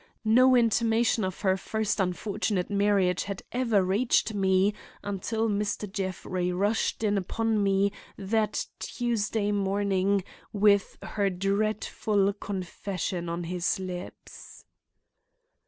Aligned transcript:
No 0.25 0.55
intimation 0.55 1.23
of 1.23 1.41
her 1.41 1.55
first 1.55 1.99
unfortunate 1.99 2.71
marriage 2.71 3.25
had 3.25 3.43
ever 3.51 3.83
reached 3.83 4.33
me 4.33 4.73
till 5.21 5.47
Mr. 5.47 5.87
Jeffrey 5.87 6.51
rushed 6.51 7.03
in 7.03 7.19
upon 7.19 7.61
me 7.61 7.91
that 8.17 8.65
Tuesday 8.79 9.51
morning 9.51 10.23
with 10.51 10.97
her 11.03 11.29
dreadful 11.29 12.33
confession 12.33 13.29
on 13.29 13.43
his 13.43 13.77
lips." 13.79 14.65